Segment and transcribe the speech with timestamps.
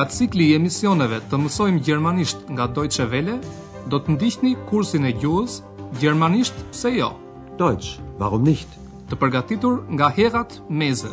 [0.00, 3.34] Nga cikli i emisioneve të mësojmë gjermanisht nga Deutsche Welle,
[3.92, 5.58] do të ndihni kursin e gjuhës
[6.00, 7.10] Gjermanisht pse jo?
[7.60, 8.64] Deutsch, warum nicht?
[9.12, 11.12] Të përgatitur nga Herat Meze.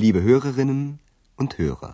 [0.00, 0.84] Liebe Hörerinnen
[1.36, 1.92] und Hörer,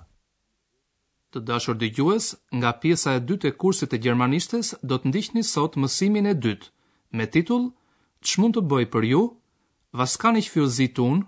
[1.34, 2.26] Të dashur dëgjues,
[2.58, 6.70] nga pjesa e dytë e kursit të gjermanishtes do të ndiqni sot mësimin e dytë
[7.18, 7.66] me titull
[8.28, 9.20] Ç'mund të bëj për ju?
[10.00, 11.20] Was kann ich für Sie tun?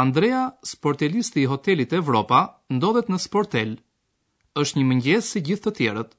[0.00, 2.42] Andrea, sportelisti i hotelit Evropa,
[2.76, 3.72] ndodhet në sportel.
[4.64, 6.10] Është një mëngjes si gjithë të tjerët.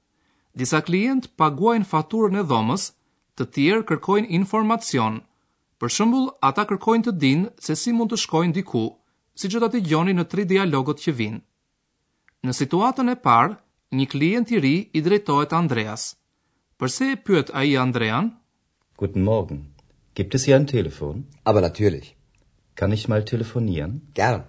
[0.62, 2.88] Disa klient paguajnë faturën e dhomës,
[3.38, 5.22] të tjerë kërkojnë informacion.
[5.80, 8.86] Për shembull, ata kërkojnë të dinë se si mund të shkojnë diku,
[9.42, 11.45] siç do të dëgjoni në tre dialogët që vinë
[12.46, 13.56] Në situatën e parë,
[13.98, 16.04] një klient i ri i drejtohet Andreas.
[16.78, 18.28] Përse e pyet ai Andrean?
[19.02, 19.64] Guten Morgen.
[20.20, 21.24] Gibt es hier ein Telefon?
[21.44, 22.12] Aber natürlich.
[22.82, 23.96] Kann ich mal telefonieren?
[24.14, 24.44] Gern.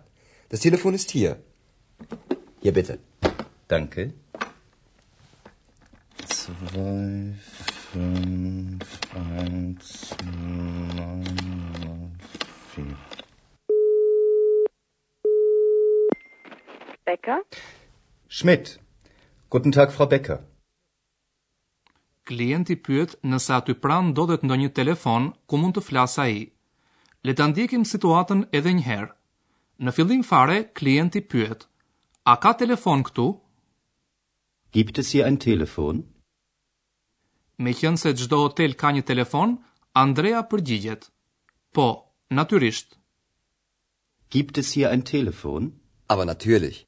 [0.51, 1.37] Das Telefon ist hier.
[2.61, 2.99] Hier bitte.
[3.69, 4.13] Danke.
[6.41, 7.35] Zwei,
[7.93, 12.13] fünf, eins, neun,
[12.73, 13.01] vier.
[17.07, 17.41] Becker?
[18.29, 18.81] Schmidt.
[19.51, 20.39] Guten Tag, Frau Becker.
[22.27, 26.35] Klienti pyet nëse aty pranë ndodhet ndonjë telefon ku mund të flas ai.
[27.23, 29.13] Le ta ndjekim situatën edhe një herë.
[29.87, 31.69] Në fillim fare, klienti pyet:
[32.33, 33.27] "A ka telefon këtu?"
[34.75, 36.03] Gibt es hier ein Telefon?
[37.63, 39.55] Me qënë se gjdo hotel ka një telefon,
[40.03, 41.07] Andrea përgjigjet.
[41.75, 41.87] Po,
[42.35, 42.99] naturisht.
[44.31, 45.71] Gibt es hier ein Telefon?
[46.09, 46.83] Aber natürlich.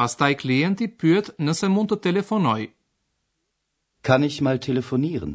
[0.00, 2.60] Pastaj klienti pyet nëse mund të telefonoj.
[4.08, 5.32] Kan ich mal telefonieren?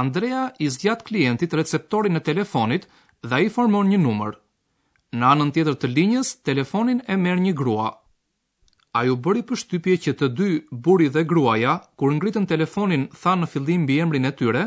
[0.00, 2.84] Andrea i zgjat klientit receptorin e telefonit
[3.26, 4.36] dhe ai formon një numër.
[5.18, 7.88] Në anën tjetër të linjës, telefonin e merr një grua.
[9.00, 10.50] Ai u bëri përshtypje që të dy,
[10.86, 14.62] burri dhe gruaja, kur ngritën telefonin, thanë në fillim mbi emrin e tyre.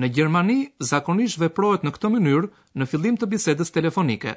[0.00, 0.58] Në Gjermani
[0.94, 2.50] zakonisht veprohet në këtë mënyrë
[2.80, 4.34] në fillim të bisedës telefonike.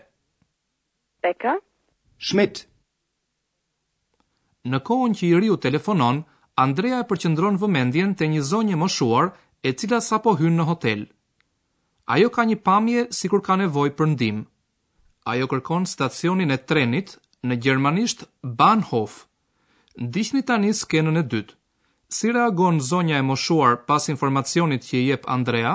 [1.24, 1.64] Becker?
[2.20, 2.66] Schmidt.
[4.70, 6.20] Në kohën që i riu telefonon,
[6.62, 9.32] Andrea e përqëndron vëmendjen të një zonje moshuar
[9.66, 11.06] e cila sa po hynë në hotel.
[12.16, 14.44] Ajo ka një pamje si kur ka nevoj për ndim.
[15.34, 18.26] Ajo kërkon stacionin e trenit në gjermanisht
[18.60, 19.24] Bahnhof.
[20.06, 21.58] Ndishtni tani skenën e dytë.
[22.16, 25.74] Si reagon zonja e moshuar pas informacionit që i jep Andrea?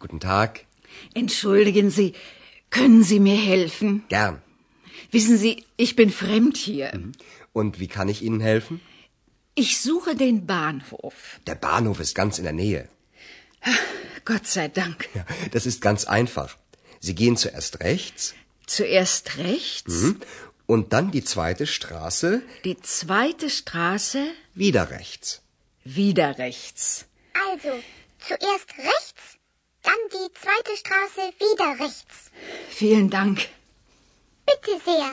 [0.00, 0.64] Guten Tag.
[1.14, 2.10] Entschuldigen Sie,
[2.70, 4.02] können Sie mir helfen?
[4.08, 4.42] Gerne.
[5.12, 6.90] Wissen Sie, ich bin fremd hier.
[6.94, 7.12] Mhm.
[7.52, 8.80] Und wie kann ich Ihnen helfen?
[9.54, 11.40] Ich suche den Bahnhof.
[11.46, 12.88] Der Bahnhof ist ganz in der Nähe.
[14.24, 15.08] Gott sei Dank.
[15.14, 16.56] Ja, das ist ganz einfach.
[17.00, 18.34] Sie gehen zuerst rechts.
[18.66, 19.94] Zuerst rechts.
[20.02, 20.20] Mhm.
[20.66, 22.42] Und dann die zweite Straße.
[22.64, 24.22] Die zweite Straße.
[24.54, 25.40] Wieder rechts.
[25.84, 27.06] Wieder rechts.
[27.48, 27.72] Also,
[28.28, 29.24] zuerst rechts,
[29.82, 32.16] dann die zweite Straße wieder rechts.
[32.68, 33.48] Vielen Dank.
[34.46, 35.06] Pëtësia.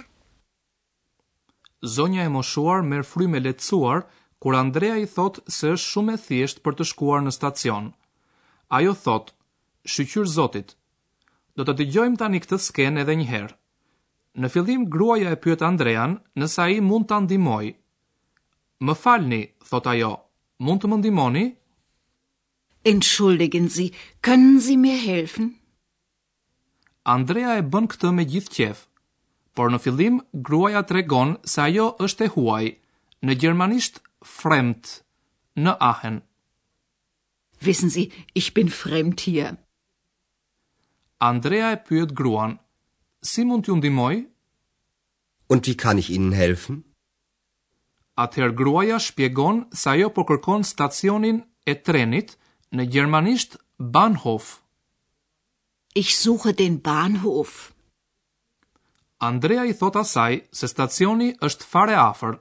[1.95, 4.03] Zonja e moshuar merë frymë me letësuar,
[4.43, 7.87] kur Andrea i thotë se është shumë e thjesht për të shkuar në stacion.
[8.79, 9.33] Ajo thotë,
[9.93, 10.75] shqyqyr zotit,
[11.57, 13.55] do të të gjojmë tani këtë sken edhe njëherë.
[14.43, 17.65] Në fillim, gruaja e pyet Andrean nësa i mund të ndimoj.
[18.85, 20.13] Më falni, thot ajo,
[20.65, 21.45] mund të më ndimoni?
[22.93, 23.89] Entschuldigen Sie,
[24.25, 25.51] können Sie mir helfen?
[27.17, 28.83] Andrea e bën këtë me gjithë qefë
[29.57, 30.15] por në fillim
[30.49, 32.65] gruaja tregon se ajo është e huaj,
[33.27, 33.99] në gjermanisht
[34.37, 34.89] fremt,
[35.63, 36.21] në ahen.
[37.63, 39.55] Wissen Sie, ich bin fremd hier.
[41.19, 42.57] Andrea e pyet gruan,
[43.23, 44.15] si mund t'ju ndimoj?
[45.49, 46.81] Und wie kann ich Ihnen helfen?
[48.19, 52.35] Atëher gruaja shpjegon se ajo po kërkon stacionin e trenit
[52.71, 54.59] në gjermanisht Bahnhof.
[55.97, 57.72] Ich suche den Bahnhof.
[59.29, 62.33] Andrea i thot asaj se stacioni është fare afër.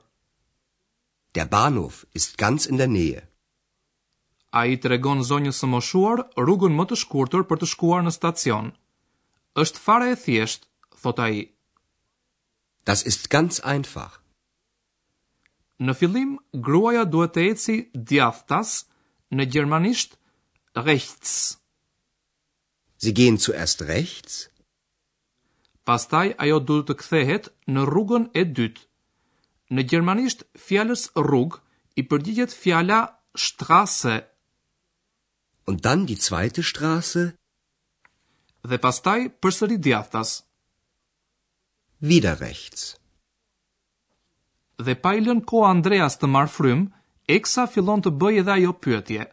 [1.37, 3.21] Der Bahnhof ist ganz in der Nähe.
[4.51, 8.13] A i të regon zonjës së moshuar rrugën më të shkurtër për të shkuar në
[8.19, 8.67] stacion.
[9.63, 10.61] është fare e thjesht,
[11.01, 11.41] thot a i.
[12.89, 14.13] Das ist ganz einfach.
[15.79, 16.31] Në fillim,
[16.67, 17.75] gruaja duhet të eci
[18.11, 18.71] djathtas,
[19.35, 20.11] në gjermanisht,
[20.89, 21.31] rechts.
[23.03, 24.33] Sie gehen zuerst rechts,
[25.87, 28.83] pastaj ajo du të kthehet në rrugën e dytë.
[29.75, 31.57] Në gjermanisht fjalës rrug
[31.99, 32.99] i përgjigjet fjala
[33.45, 34.15] shtrase.
[35.67, 37.25] Und dann die zweite Straße.
[38.69, 40.33] Dhe pastaj përsëri djathtas.
[41.99, 42.93] Wieder rechts.
[44.85, 46.87] Dhe pa i lënë kohë Andreas të marr frym,
[47.35, 49.23] Eksa fillon të bëjë edhe ajo pyetje.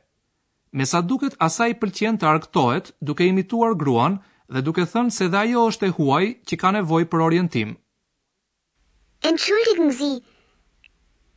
[0.79, 4.21] Me sa duket asaj pëlqen të argëtohet duke imituar gruan
[4.55, 7.75] dhe duke thënë se dhe ajo është e huaj që ka nevojë për orientim.
[9.31, 10.17] Entschuldigen Sie,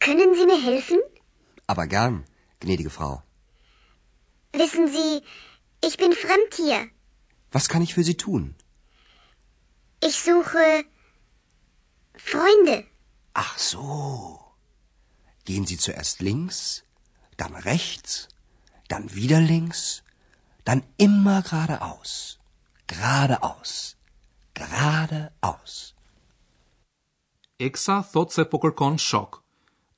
[0.06, 1.02] können Sie mir helfen?
[1.74, 2.18] Aber gern,
[2.66, 3.14] gnädige Frau.
[4.62, 5.22] Wissen Sie,
[5.88, 6.82] ich bin fremd hier.
[7.54, 8.56] Was kann ich für Sie tun?
[10.10, 10.84] Ich suche
[12.32, 12.78] Freunde.
[13.44, 14.40] Ach so.
[15.48, 16.84] Gehen Sie zuerst links,
[17.38, 18.28] dann rechts,
[18.90, 20.04] dann wieder links,
[20.66, 22.40] dann immer geradeaus.
[22.88, 23.96] grade aus.
[24.60, 25.96] Grade aus.
[27.60, 29.40] Eksa thot se po kërkon shok.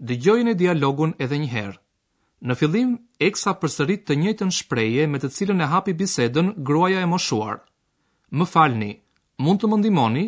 [0.08, 1.80] Dëgjojnë e dialogun edhe njëherë.
[2.46, 2.90] Në fillim,
[3.24, 7.62] Eksa përsërit të njëjtën shpreje me të cilën e hapi bisedën gruaja e moshuar.
[8.36, 8.92] Më falni,
[9.40, 10.26] mund të më ndihmoni?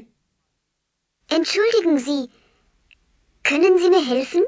[1.36, 2.15] Entschuldigen si,
[3.44, 4.45] können si me helfen?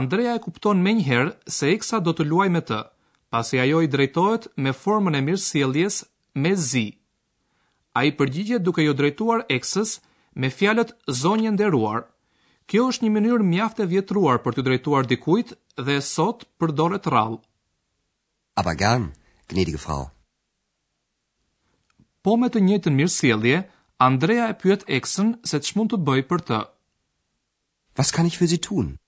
[0.00, 2.80] Andrea e kupton me njëherë se Eksa do të luaj me të,
[3.32, 6.02] pasi ajo i drejtojt me formën e mirë sieljes
[6.40, 6.86] me zi.
[7.96, 9.92] A i përgjigje duke jo drejtuar eksës
[10.42, 10.90] me fjalët
[11.20, 12.02] zonjë nderuar.
[12.68, 15.54] Kjo është një mënyrë mjaft e vjetruar për të drejtuar dikujt
[15.86, 17.40] dhe sot përdoret rrallë.
[18.60, 19.08] Aber gern,
[19.78, 20.10] Frau.
[22.22, 23.58] Po me të njëjtën mirësjellje,
[24.08, 26.58] Andrea e pyet eksën se ç'mund të bëj për të.
[27.96, 28.98] Was kann ich für Sie tun?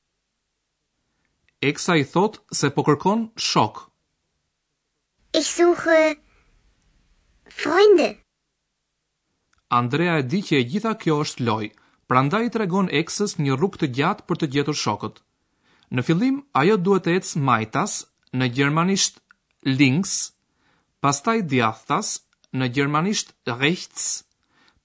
[1.61, 3.89] Eksa i thot se po kërkon shok.
[5.41, 6.01] Ich suche
[7.51, 8.09] Freunde.
[9.79, 11.67] Andrea e di që e gjitha kjo është loj,
[12.09, 15.17] pra nda i tregon eksës një rrug të gjatë për të gjetur shokët.
[15.95, 17.95] Në fillim, ajo duhet e ecë majtas,
[18.39, 19.21] në gjermanisht
[19.81, 20.15] links,
[21.05, 22.09] pastaj djathas,
[22.59, 24.09] në gjermanisht rechts,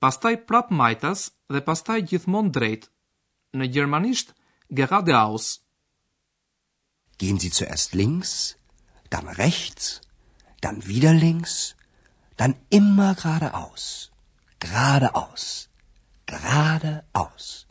[0.04, 2.90] pastaj prap majtas dhe pastaj gjithmon drejt,
[3.60, 4.34] në gjermanisht
[4.80, 5.50] geradeaus.
[7.22, 8.36] Gehen Sie zuerst links,
[9.14, 9.98] dann rechts,
[10.64, 11.60] dann wieder links,
[12.38, 13.90] dann immer geradeaus.
[14.64, 15.46] Geradeaus.
[16.32, 17.68] Geradeaus.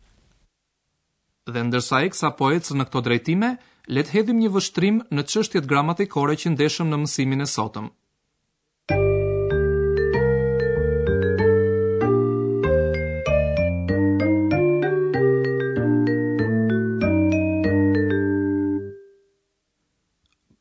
[1.52, 3.50] Dhe ndërsa e kësa poecë në këto drejtime,
[3.90, 7.90] letë hedhim një vështrim në qështjet gramatikore që ndeshëm në mësimin e sotëm.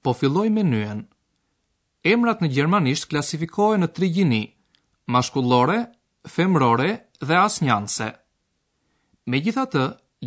[0.02, 1.06] Po filloj me nyën
[2.04, 4.42] emrat në gjermanisht klasifikohen në tri gjini,
[5.14, 5.82] mashkullore,
[6.26, 8.08] femrore dhe asnjanse.
[9.30, 9.84] Me gjitha të,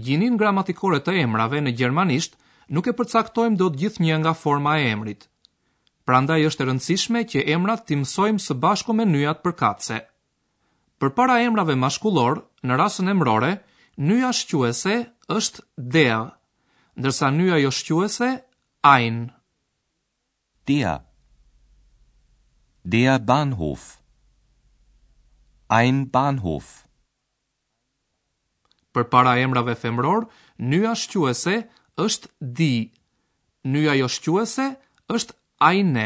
[0.07, 2.37] gjinin gramatikore të emrave në gjermanisht
[2.75, 5.27] nuk e përcaktojmë do të gjithë një nga forma e emrit.
[6.05, 9.99] Prandaj është e rëndësishme që emrat të mësojmë së bashku me nyjat përkatëse.
[11.01, 13.55] Për para emrave mashkullor, në rasën emrore,
[13.99, 14.95] nyja shqyese
[15.39, 16.29] është der,
[16.99, 18.29] ndërsa nyja jo shqyese,
[18.91, 19.25] ein.
[20.69, 21.01] Der,
[22.87, 23.83] Der Bahnhof.
[25.71, 26.67] Ein Bahnhof.
[28.93, 30.27] Për para emrave femror,
[30.61, 31.55] nëja shqyëse
[32.05, 32.29] është
[32.61, 32.75] di.
[33.73, 34.67] Nëja jo shqyëse
[35.17, 35.37] është
[35.71, 36.05] ajne.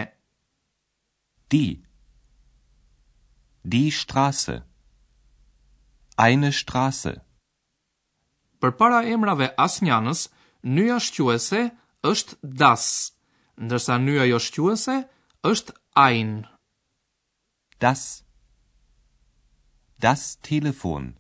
[1.51, 1.65] Di.
[3.75, 4.57] Di Straße.
[6.29, 7.15] Eine Straße.
[8.61, 10.29] Për para emrave asnjanës,
[10.63, 11.65] nëja shqyëse
[12.13, 12.87] është das,
[13.67, 14.97] ndërsa nëja jo shqyëse
[15.53, 16.39] është ajnë
[17.81, 18.25] das
[19.99, 21.15] das telefon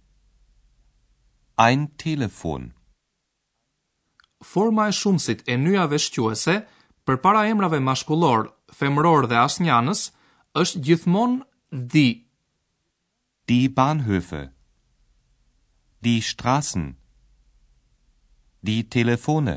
[1.57, 2.65] ein telefon
[4.53, 6.55] Forma e shumësit e nyjave shqyese
[7.07, 8.45] për para emrave mashkullor,
[8.81, 10.03] femror dhe asnjanës
[10.63, 12.09] është gjithmonë di.
[13.49, 14.43] Di Bahnhöfe
[16.07, 16.87] Di Strasen
[18.63, 19.57] Di Telefone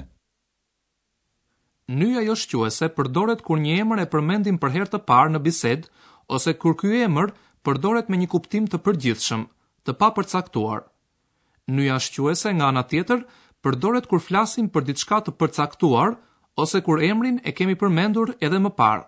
[2.01, 5.93] Nyja jo shqyese përdoret kur një emër e përmendim për herë të parë në bisedë
[6.35, 7.33] ose kur ky emër
[7.67, 9.41] përdoret me një kuptim të përgjithshëm,
[9.85, 10.83] të papërcaktuar.
[11.77, 13.25] Nyja shquese nga ana tjetër
[13.65, 16.15] përdoret kur flasim për diçka të përcaktuar
[16.63, 19.05] ose kur emrin e kemi përmendur edhe më parë.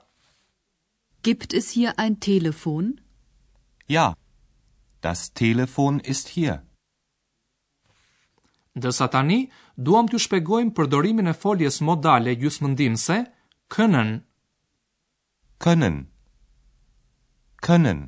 [1.26, 2.92] Gibt es hier ein Telefon?
[3.98, 4.06] Ja.
[5.06, 6.58] Das Telefon ist hier.
[8.84, 9.40] Dhe sa tani,
[9.88, 13.20] duam t'ju shpegojmë përdorimin e foljes modale gjusë mëndimse,
[13.76, 14.16] kënën.
[14.18, 14.18] Kënën.
[15.66, 16.02] Kënën
[17.68, 18.02] können.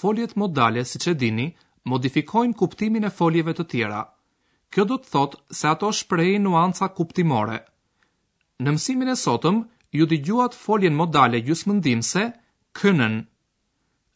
[0.00, 1.46] Foljet modale, siç e dini,
[1.92, 4.02] modifikojnë kuptimin e foljeve të tjera.
[4.72, 7.58] Kjo do të thotë se ato shprehin nuanca kuptimore.
[8.64, 9.58] Në mësimin e sotëm,
[9.98, 11.38] ju dëgjuat foljen modale
[12.12, 12.22] se
[12.80, 13.14] können.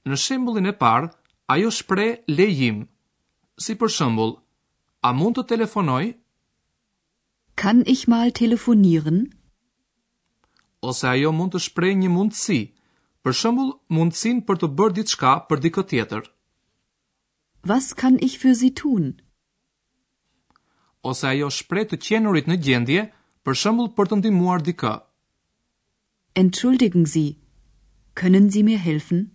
[0.08, 1.10] Në shembullin e parë,
[1.52, 2.88] ajo shpreh lejim.
[3.64, 4.32] Si për shembull,
[5.06, 6.06] a mund të telefonoj?
[7.56, 9.18] Kann ich mal telefonieren?
[10.82, 12.60] Ose ajo mund të shprej një mundësi, si,
[13.26, 16.28] Për shembull, mundsinë për të bërë diçka për dikë tjetër.
[17.70, 19.08] Was kann ich für sie tun?
[21.12, 23.02] Ose ajo shpreh të qenurit në gjendje,
[23.46, 24.92] për shembull për të ndihmuar dikë.
[26.44, 27.26] Entschuldigen Sie,
[28.22, 29.26] können Sie mir helfen?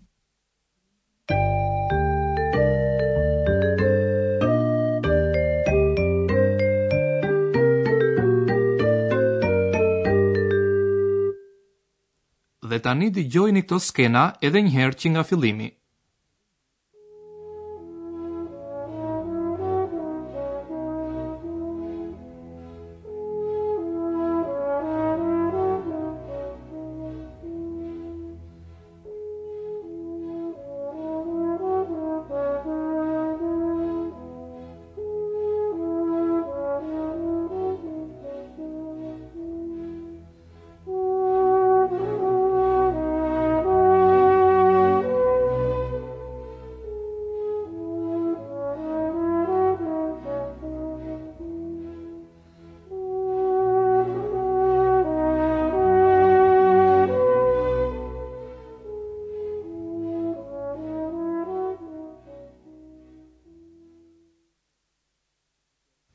[12.72, 15.70] Dhe tani dëgjojni këtë skenë edhe një herë që nga fillimi.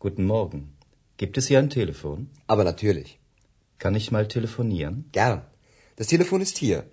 [0.06, 0.60] Guten Morgen.
[1.16, 2.28] Gibt es hier ein Telefon?
[2.46, 3.08] Aber natürlich.
[3.82, 4.96] Kann ich mal telefonieren?
[5.10, 5.40] Gern.
[5.96, 6.86] Das Telefon ist hier.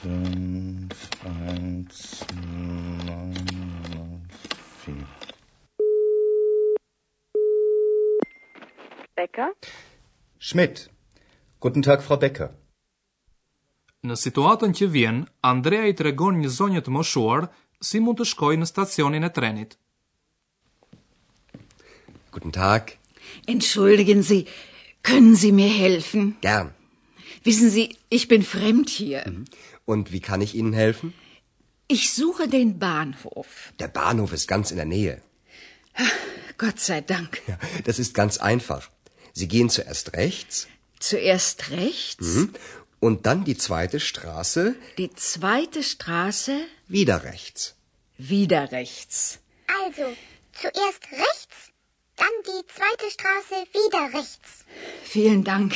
[0.00, 0.96] fünf,
[1.30, 2.26] eins,
[3.08, 4.28] neun,
[4.80, 5.06] vier.
[9.16, 9.50] Becker?
[10.38, 10.90] Schmidt.
[11.60, 12.50] Guten Tag, Frau Becker.
[14.08, 15.16] Në situatën që vjen,
[15.52, 17.44] Andrea i tregon një zonjë të moshuar
[17.88, 19.74] si mund të shkojë në stacionin e trenit.
[22.32, 22.94] Guten Tag.
[23.54, 24.40] Entschuldigen Sie,
[25.08, 26.30] können Sie mir helfen?
[26.46, 26.70] Gern.
[27.48, 27.86] Wissen Sie,
[28.18, 29.24] ich bin fremd hier.
[29.28, 29.44] Mhm.
[29.92, 31.12] Und wie kann ich Ihnen helfen?
[31.98, 33.52] Ich suche den Bahnhof.
[33.82, 35.20] Der Bahnhof ist ganz in der Nähe.
[36.58, 37.40] Gott sei Dank.
[37.46, 38.90] Ja, das ist ganz einfach.
[39.32, 40.66] Sie gehen zuerst rechts.
[41.12, 42.26] Zuerst rechts?
[42.36, 42.48] Mhm.
[43.00, 44.74] Und dann die zweite Straße.
[44.96, 46.54] Die zweite Straße.
[46.88, 47.74] Wieder rechts.
[48.18, 49.38] Wieder rechts.
[49.82, 50.06] Also,
[50.60, 51.56] zuerst rechts,
[52.16, 54.64] dann die zweite Straße wieder rechts.
[55.04, 55.74] Vielen Dank.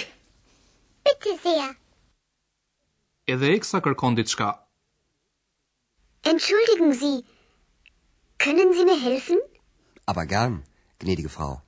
[1.09, 1.67] Bitte sehr.
[6.33, 7.17] Entschuldigen Sie,
[8.39, 9.39] können Sie mir helfen?
[10.07, 10.65] Aber gern,
[10.99, 11.63] gnädige Frau.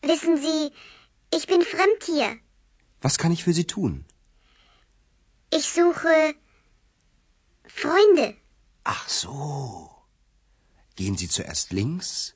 [0.00, 0.70] Wissen Sie,
[1.36, 2.38] ich bin fremd hier.
[3.02, 4.06] Was kann ich für Sie tun?
[5.58, 6.32] Ich suche
[7.66, 8.36] Freunde.
[8.84, 9.90] Ach so.
[10.96, 12.34] Gehen Sie zuerst links,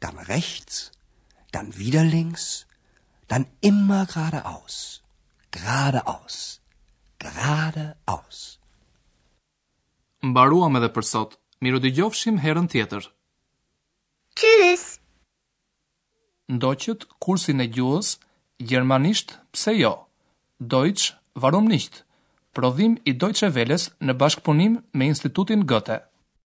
[0.00, 0.90] dann rechts,
[1.52, 2.66] dann wieder links,
[3.28, 4.76] dann immer geradeaus.
[5.56, 6.36] Geradeaus.
[7.24, 8.40] Geradeaus.
[10.28, 11.36] Mbaruam edhe për sot.
[11.64, 13.04] Miru dy gjofshim herën tjetër.
[14.38, 14.86] Tschüss.
[16.56, 18.16] Ndoqët kursin e gjuhës
[18.70, 19.92] Gjermanisht pse jo?
[20.74, 22.02] Deutsch warum nicht?
[22.54, 25.98] prodhim i Deutsche Welles në bashkëpunim me Institutin Goethe.